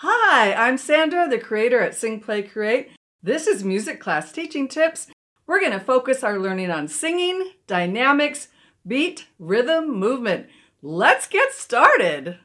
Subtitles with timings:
[0.00, 2.90] Hi, I'm Sandra, the creator at Sing Play Create.
[3.20, 5.08] This is Music Class Teaching Tips.
[5.44, 8.46] We're going to focus our learning on singing, dynamics,
[8.86, 10.46] beat, rhythm, movement.
[10.82, 12.38] Let's get started.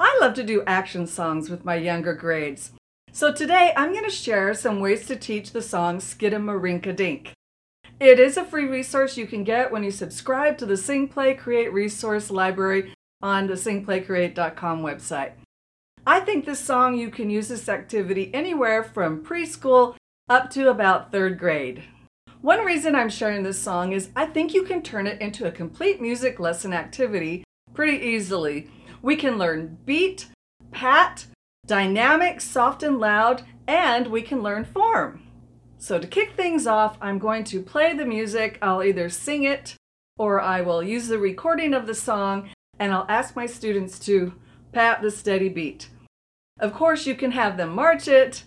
[0.00, 2.72] I love to do action songs with my younger grades.
[3.12, 7.34] So today I'm going to share some ways to teach the song Skidamarink Dink.
[8.00, 11.34] It is a free resource you can get when you subscribe to the Sing Play
[11.34, 15.32] Create resource library on the singplaycreate.com website.
[16.06, 19.96] I think this song you can use this activity anywhere from preschool
[20.28, 21.82] up to about third grade.
[22.40, 25.52] One reason I'm sharing this song is I think you can turn it into a
[25.52, 27.44] complete music lesson activity
[27.74, 28.70] pretty easily.
[29.02, 30.28] We can learn beat,
[30.70, 31.26] pat,
[31.66, 35.22] dynamic, soft and loud, and we can learn form.
[35.76, 38.58] So to kick things off, I'm going to play the music.
[38.62, 39.76] I'll either sing it
[40.16, 44.32] or I will use the recording of the song and I'll ask my students to
[44.72, 45.89] pat the steady beat.
[46.60, 48.44] Of course, you can have them march it,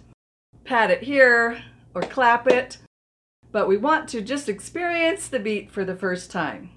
[0.65, 1.63] pat it here,
[1.95, 2.77] or clap it,
[3.51, 6.69] but we want to just experience the beat for the first time.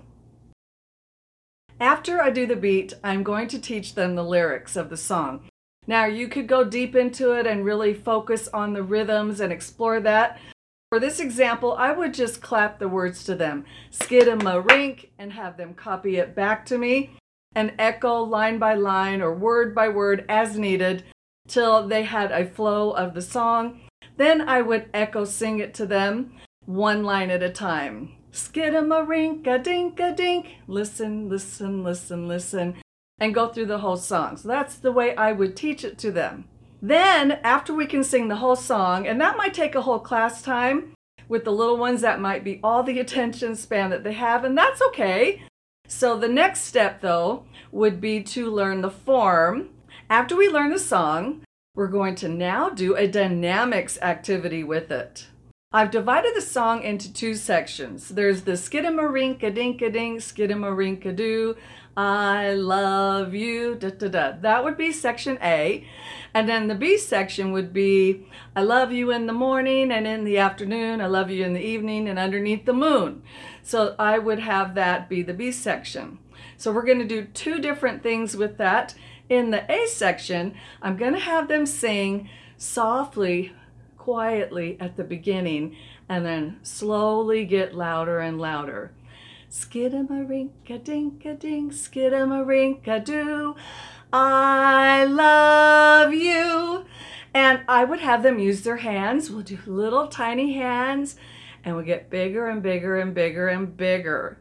[1.78, 5.42] After I do the beat, I'm going to teach them the lyrics of the song.
[5.86, 10.00] Now, you could go deep into it and really focus on the rhythms and explore
[10.00, 10.40] that.
[10.88, 15.34] For this example, I would just clap the words to them, skid a rink, and
[15.34, 17.10] have them copy it back to me
[17.54, 21.04] and echo line by line or word by word as needed
[21.48, 23.80] till they had a flow of the song.
[24.16, 26.32] Then I would echo sing it to them
[26.64, 28.12] one line at a time.
[28.32, 30.56] Skidamarinka dinka dink.
[30.66, 32.74] Listen, listen, listen, listen,
[33.18, 34.36] and go through the whole song.
[34.36, 36.44] So that's the way I would teach it to them.
[36.82, 40.42] Then, after we can sing the whole song, and that might take a whole class
[40.42, 40.92] time
[41.28, 44.56] with the little ones, that might be all the attention span that they have, and
[44.56, 45.42] that's okay.
[45.88, 49.70] So, the next step, though, would be to learn the form.
[50.08, 51.42] After we learn the song,
[51.74, 55.26] we're going to now do a dynamics activity with it.
[55.72, 58.10] I've divided the song into two sections.
[58.10, 61.56] There's the skidamarink dink a dink, skidamarink
[61.96, 64.32] I love you, da da da.
[64.40, 65.84] That would be section A.
[66.32, 70.22] And then the B section would be I love you in the morning and in
[70.22, 73.22] the afternoon, I love you in the evening and underneath the moon.
[73.64, 76.18] So I would have that be the B section.
[76.58, 78.94] So we're going to do two different things with that.
[79.28, 83.52] In the A section, I'm going to have them sing softly
[83.98, 85.74] quietly at the beginning
[86.08, 88.92] and then slowly get louder and louder.
[89.50, 90.50] Skidamarink
[90.84, 93.56] dink a dink, skidamarink doo.
[94.12, 96.84] I love you.
[97.34, 99.30] And I would have them use their hands.
[99.30, 101.16] We'll do little tiny hands
[101.64, 104.38] and we'll get bigger and bigger and bigger and bigger.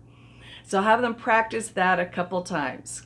[0.63, 3.04] So I'll have them practice that a couple times.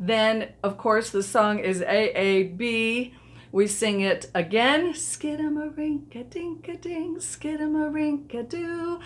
[0.00, 3.12] Then, of course, the song is AAB
[3.52, 4.92] we sing it again.
[4.92, 9.00] Skidamarink dink a ding, skidamarink doo.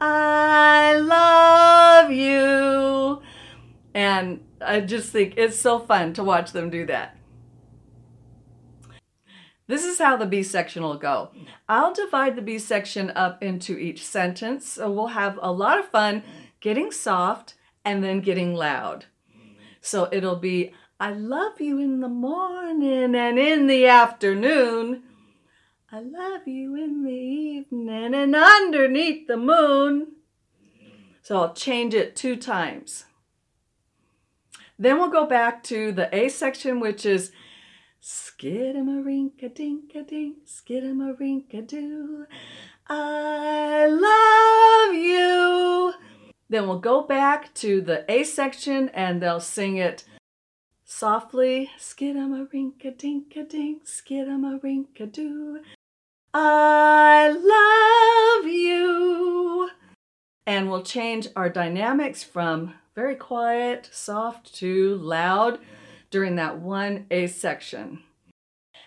[0.00, 3.22] I love you.
[3.94, 7.18] And I just think it's so fun to watch them do that.
[9.66, 11.30] This is how the B section will go.
[11.68, 15.88] I'll divide the B section up into each sentence, so we'll have a lot of
[15.88, 16.22] fun
[16.60, 17.54] getting soft
[17.84, 19.06] and then getting loud.
[19.82, 25.02] So it'll be I love you in the morning and in the afternoon.
[25.90, 30.12] I love you in the evening and underneath the moon.
[31.20, 33.04] So I'll change it two times.
[34.78, 37.32] Then we'll go back to the A section, which is
[38.00, 42.26] skidamarink a dink a dink, skidamarink a doo.
[42.88, 45.94] I love you.
[46.52, 50.04] Then we'll go back to the A section and they'll sing it
[50.84, 55.60] Softly, skidamarink a rink a dink a dink, skidamarink a doo.
[56.34, 59.70] I love you.
[60.46, 65.58] And we'll change our dynamics from very quiet, soft to loud
[66.10, 68.00] during that one A section.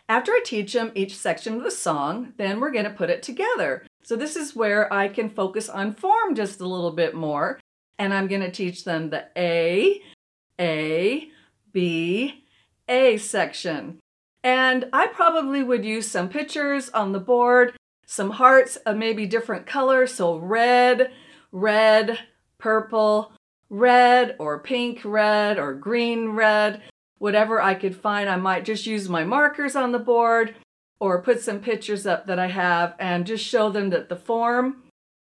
[0.07, 3.23] After I teach them each section of the song, then we're going to put it
[3.23, 3.87] together.
[4.03, 7.59] So this is where I can focus on form just a little bit more.
[7.97, 10.01] And I'm going to teach them the A,
[10.59, 11.29] A,
[11.71, 12.45] B,
[12.87, 13.97] A section.
[14.43, 17.75] And I probably would use some pictures on the board,
[18.05, 20.13] some hearts of maybe different colors.
[20.13, 21.11] So red,
[21.51, 22.19] red,
[22.59, 23.31] purple,
[23.71, 26.83] red, or pink red, or green red,
[27.17, 28.29] whatever I could find.
[28.29, 30.55] I might just use my markers on the board
[30.99, 34.83] or put some pictures up that I have and just show them that the form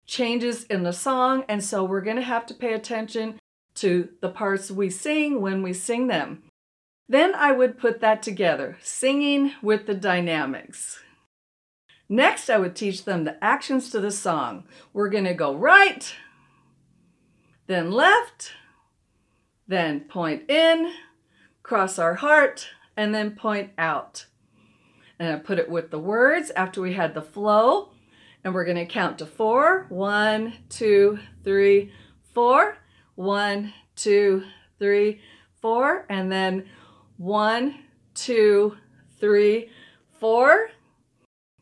[0.06, 1.44] changes in the song.
[1.48, 3.38] And so we're going to have to pay attention
[3.74, 6.42] to the parts we sing when we sing them.
[7.08, 11.00] Then I would put that together, singing with the dynamics.
[12.08, 14.64] Next, I would teach them the actions to the song.
[14.92, 16.14] We're going to go right,
[17.66, 18.52] then left,
[19.66, 20.92] then point in,
[21.68, 22.66] cross our heart,
[22.96, 24.24] and then point out.
[25.18, 27.90] And I put it with the words after we had the flow.
[28.42, 29.84] And we're going to count to four.
[29.90, 31.92] One, two, three,
[32.32, 32.78] four.
[33.16, 34.44] One, two,
[34.78, 35.20] three,
[35.60, 36.06] four.
[36.08, 36.64] And then
[37.18, 37.80] one,
[38.14, 38.78] two,
[39.20, 39.68] three,
[40.18, 40.70] four.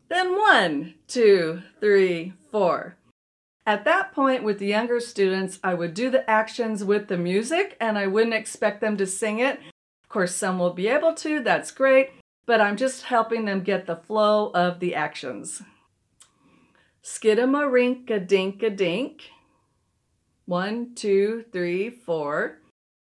[0.07, 2.95] Then one, two, three, four.
[3.65, 7.75] At that point, with the younger students, I would do the actions with the music
[7.81, 9.59] and I wouldn't expect them to sing it.
[10.07, 12.11] Of course, some will be able to, that's great,
[12.45, 15.63] but I'm just helping them get the flow of the actions.
[17.03, 19.23] Skidamarink dink a dink.
[20.45, 22.59] One, two, three, four.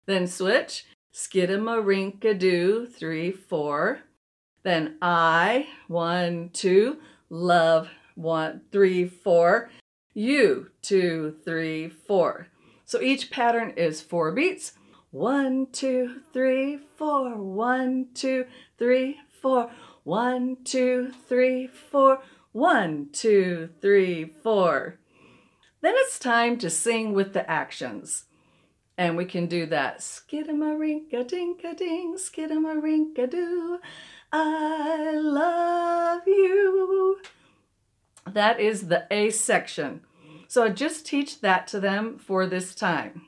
[0.08, 0.86] Then switch.
[1.14, 4.00] Skidamarink a three, four.
[4.64, 6.98] Then I, one, two.
[7.30, 9.70] Love, one, three, four.
[10.16, 12.48] You, two, three, four.
[12.86, 14.74] So each pattern is four beats.
[15.12, 17.36] One, two, three, four.
[17.36, 18.46] One, two,
[18.78, 19.72] three, four.
[20.04, 22.22] One, two, three, four.
[22.52, 25.00] One, two, three, four.
[25.82, 28.26] Then it's time to sing with the actions.
[28.98, 30.00] And we can do that.
[30.00, 33.80] Skidamarink dink a ding, skidamarink doo.
[34.32, 37.20] I love you.
[38.26, 40.02] That is the A section.
[40.48, 43.22] So I just teach that to them for this time.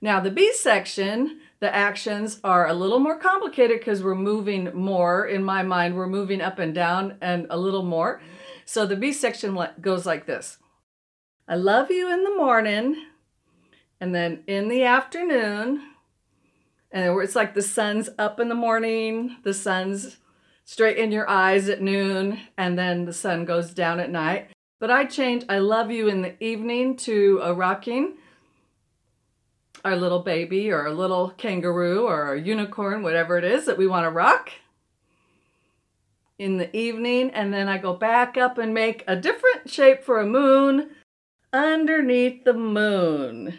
[0.00, 5.26] Now the B section, the actions are a little more complicated because we're moving more.
[5.26, 8.20] In my mind, we're moving up and down and a little more.
[8.64, 10.58] So the B section goes like this.
[11.48, 13.06] I love you in the morning
[14.00, 15.82] and then in the afternoon
[16.90, 20.16] and it's like the sun's up in the morning, the sun's
[20.64, 24.50] straight in your eyes at noon, and then the sun goes down at night.
[24.80, 28.16] But I change I love you in the evening to a rocking
[29.84, 33.86] our little baby or a little kangaroo or a unicorn, whatever it is that we
[33.86, 34.50] want to rock
[36.38, 37.30] in the evening.
[37.30, 40.90] And then I go back up and make a different shape for a moon
[41.52, 43.58] underneath the moon.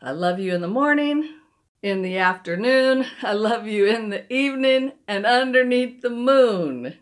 [0.00, 1.30] I love you in the morning,
[1.82, 3.06] in the afternoon.
[3.22, 6.94] I love you in the evening and underneath the moon.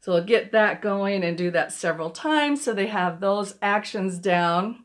[0.00, 4.18] So I'll get that going and do that several times so they have those actions
[4.18, 4.84] down.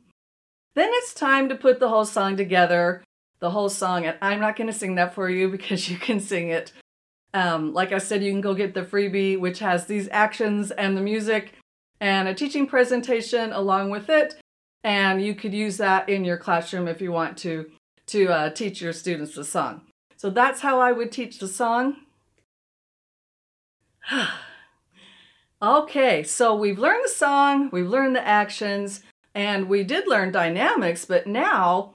[0.77, 3.03] Then it's time to put the whole song together,
[3.39, 4.05] the whole song.
[4.05, 6.71] And I'm not going to sing that for you because you can sing it.
[7.33, 10.95] Um, like I said, you can go get the freebie, which has these actions and
[10.95, 11.53] the music
[11.99, 14.35] and a teaching presentation along with it.
[14.83, 17.71] And you could use that in your classroom if you want to
[18.05, 19.81] to uh, teach your students the song.
[20.15, 21.97] So that's how I would teach the song.
[25.61, 29.01] okay, so we've learned the song, we've learned the actions,
[29.37, 31.93] and we did learn dynamics, but now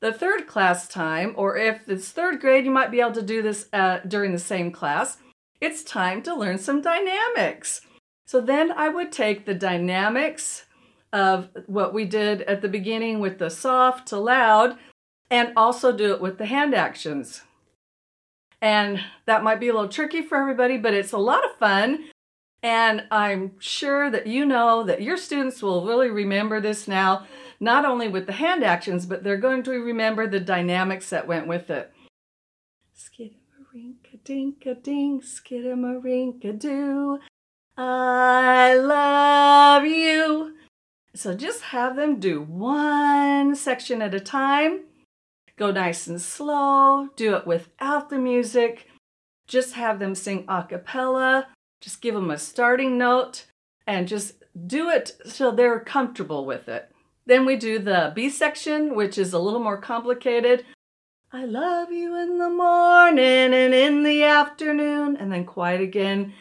[0.00, 3.40] the third class time, or if it's third grade, you might be able to do
[3.40, 5.18] this uh, during the same class.
[5.60, 7.82] It's time to learn some dynamics.
[8.26, 10.64] So then I would take the dynamics
[11.12, 14.76] of what we did at the beginning with the soft to loud
[15.30, 17.42] and also do it with the hand actions.
[18.60, 22.10] And that might be a little tricky for everybody, but it's a lot of fun
[22.62, 27.26] and I'm sure that you know that your students will really remember this now,
[27.58, 31.48] not only with the hand actions, but they're going to remember the dynamics that went
[31.48, 31.92] with it.
[32.96, 37.18] Skidamarink-a-dink-a-ding, skidamarink-a-doo.
[37.76, 40.54] I love you.
[41.14, 44.84] So just have them do one section at a time.
[45.56, 47.08] Go nice and slow.
[47.16, 48.88] Do it without the music.
[49.46, 51.48] Just have them sing a cappella
[51.82, 53.44] just give them a starting note
[53.86, 54.34] and just
[54.66, 56.90] do it so they're comfortable with it.
[57.26, 60.64] Then we do the B section, which is a little more complicated.
[61.32, 66.34] I love you in the morning and in the afternoon, and then quiet again.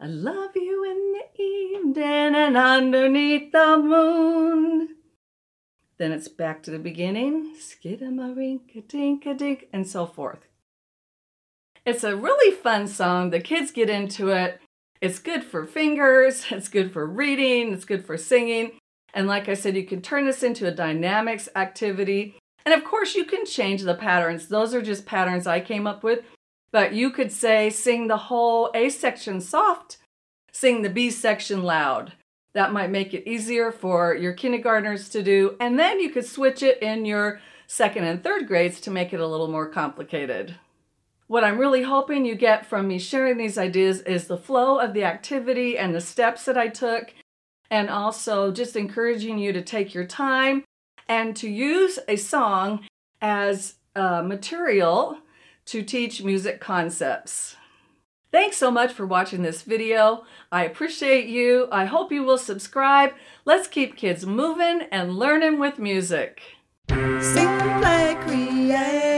[0.00, 4.96] I love you in the evening and underneath the moon.
[5.98, 10.48] Then it's back to the beginning, skidamarink dink a dink, and so forth.
[11.86, 13.30] It's a really fun song.
[13.30, 14.60] The kids get into it.
[15.00, 18.72] It's good for fingers, it's good for reading, it's good for singing.
[19.12, 22.36] And like I said, you can turn this into a dynamics activity.
[22.66, 24.48] And of course, you can change the patterns.
[24.48, 26.24] Those are just patterns I came up with.
[26.72, 29.98] But you could say, sing the whole A section soft,
[30.52, 32.14] sing the B section loud.
[32.54, 35.56] That might make it easier for your kindergartners to do.
[35.60, 39.20] And then you could switch it in your second and third grades to make it
[39.20, 40.56] a little more complicated.
[41.26, 44.92] What I'm really hoping you get from me sharing these ideas is the flow of
[44.92, 47.14] the activity and the steps that I took,
[47.70, 50.64] and also just encouraging you to take your time
[51.08, 52.86] and to use a song
[53.22, 55.18] as uh, material
[55.66, 57.56] to teach music concepts.
[58.30, 60.24] Thanks so much for watching this video.
[60.52, 61.68] I appreciate you.
[61.72, 63.12] I hope you will subscribe.
[63.44, 66.42] Let's keep kids moving and learning with music.
[66.88, 69.13] Sing, play, create.